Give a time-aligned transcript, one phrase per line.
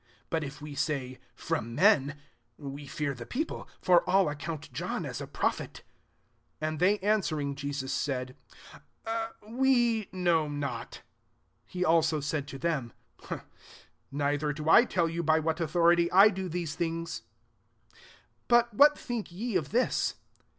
[0.31, 2.15] 26 But if we say, fFrom men,'
[2.57, 5.83] we fear the people: for all account John as a prophet."
[6.57, 8.35] 27 And ^ey answering Jesus, said,
[9.47, 11.01] We know not."
[11.67, 12.93] He also said to them,
[14.11, 17.21] "Neither do I tell you by what authority I do these things.
[18.47, 19.85] 28 •* But what think ye of thi»